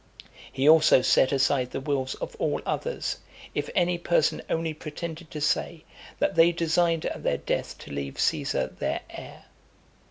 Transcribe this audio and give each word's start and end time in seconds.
He 0.51 0.67
also 0.67 1.03
set 1.03 1.31
aside 1.31 1.69
the 1.69 1.79
wills 1.79 2.15
of 2.15 2.35
all 2.39 2.59
others, 2.65 3.17
if 3.53 3.69
any 3.75 3.99
person 3.99 4.41
only 4.49 4.73
pretended 4.73 5.29
to 5.29 5.39
say, 5.39 5.83
that 6.17 6.33
they 6.33 6.51
designed 6.51 7.05
at 7.05 7.21
their 7.21 7.37
death 7.37 7.77
to 7.77 7.91
leave 7.91 8.19
Caesar 8.19 8.65
their 8.65 9.01
heir. 9.11 9.45